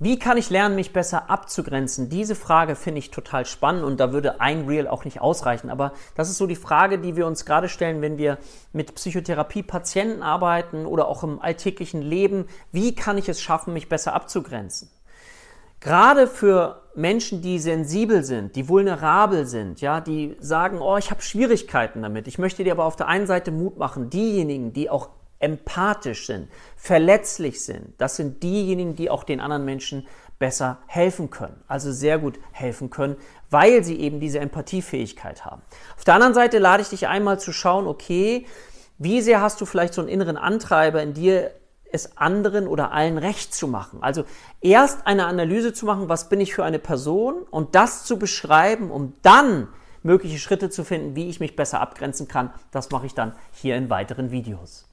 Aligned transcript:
Wie 0.00 0.16
kann 0.16 0.36
ich 0.36 0.48
lernen, 0.48 0.76
mich 0.76 0.92
besser 0.92 1.28
abzugrenzen? 1.28 2.08
Diese 2.08 2.36
Frage 2.36 2.76
finde 2.76 3.00
ich 3.00 3.10
total 3.10 3.44
spannend 3.44 3.82
und 3.82 3.98
da 3.98 4.12
würde 4.12 4.40
ein 4.40 4.66
Reel 4.66 4.86
auch 4.86 5.04
nicht 5.04 5.20
ausreichen. 5.20 5.70
Aber 5.70 5.92
das 6.14 6.30
ist 6.30 6.38
so 6.38 6.46
die 6.46 6.54
Frage, 6.54 7.00
die 7.00 7.16
wir 7.16 7.26
uns 7.26 7.44
gerade 7.44 7.68
stellen, 7.68 8.00
wenn 8.00 8.16
wir 8.16 8.38
mit 8.72 8.94
Psychotherapie-Patienten 8.94 10.22
arbeiten 10.22 10.86
oder 10.86 11.08
auch 11.08 11.24
im 11.24 11.40
alltäglichen 11.42 12.00
Leben. 12.00 12.46
Wie 12.70 12.94
kann 12.94 13.18
ich 13.18 13.28
es 13.28 13.42
schaffen, 13.42 13.74
mich 13.74 13.88
besser 13.88 14.14
abzugrenzen? 14.14 14.88
Gerade 15.80 16.28
für 16.28 16.82
Menschen, 16.94 17.42
die 17.42 17.58
sensibel 17.58 18.22
sind, 18.22 18.54
die 18.54 18.68
vulnerabel 18.68 19.46
sind, 19.46 19.80
ja, 19.80 20.00
die 20.00 20.36
sagen, 20.38 20.80
oh, 20.80 20.96
ich 20.96 21.10
habe 21.10 21.22
Schwierigkeiten 21.22 22.02
damit. 22.02 22.28
Ich 22.28 22.38
möchte 22.38 22.62
dir 22.62 22.72
aber 22.72 22.84
auf 22.84 22.96
der 22.96 23.08
einen 23.08 23.26
Seite 23.26 23.50
Mut 23.50 23.78
machen, 23.78 24.10
diejenigen, 24.10 24.72
die 24.72 24.90
auch 24.90 25.08
empathisch 25.40 26.26
sind, 26.26 26.48
verletzlich 26.76 27.64
sind, 27.64 27.94
das 27.98 28.16
sind 28.16 28.42
diejenigen, 28.42 28.96
die 28.96 29.10
auch 29.10 29.24
den 29.24 29.40
anderen 29.40 29.64
Menschen 29.64 30.06
besser 30.38 30.78
helfen 30.86 31.30
können, 31.30 31.62
also 31.66 31.92
sehr 31.92 32.18
gut 32.18 32.38
helfen 32.52 32.90
können, 32.90 33.16
weil 33.50 33.82
sie 33.82 33.98
eben 33.98 34.20
diese 34.20 34.38
Empathiefähigkeit 34.38 35.44
haben. 35.44 35.62
Auf 35.96 36.04
der 36.04 36.14
anderen 36.14 36.34
Seite 36.34 36.58
lade 36.58 36.82
ich 36.82 36.88
dich 36.88 37.08
einmal 37.08 37.40
zu 37.40 37.52
schauen, 37.52 37.86
okay, 37.86 38.46
wie 38.98 39.20
sehr 39.20 39.40
hast 39.40 39.60
du 39.60 39.66
vielleicht 39.66 39.94
so 39.94 40.00
einen 40.00 40.10
inneren 40.10 40.36
Antreiber 40.36 41.02
in 41.02 41.14
dir, 41.14 41.52
es 41.90 42.18
anderen 42.18 42.68
oder 42.68 42.92
allen 42.92 43.16
recht 43.16 43.54
zu 43.54 43.66
machen. 43.66 44.02
Also 44.02 44.24
erst 44.60 45.06
eine 45.06 45.26
Analyse 45.26 45.72
zu 45.72 45.86
machen, 45.86 46.08
was 46.08 46.28
bin 46.28 46.40
ich 46.40 46.54
für 46.54 46.64
eine 46.64 46.78
Person 46.78 47.42
und 47.50 47.74
das 47.74 48.04
zu 48.04 48.18
beschreiben, 48.18 48.90
um 48.90 49.14
dann 49.22 49.68
mögliche 50.02 50.38
Schritte 50.38 50.70
zu 50.70 50.84
finden, 50.84 51.16
wie 51.16 51.28
ich 51.28 51.40
mich 51.40 51.56
besser 51.56 51.80
abgrenzen 51.80 52.28
kann. 52.28 52.52
Das 52.70 52.90
mache 52.90 53.06
ich 53.06 53.14
dann 53.14 53.34
hier 53.52 53.76
in 53.76 53.90
weiteren 53.90 54.30
Videos. 54.30 54.86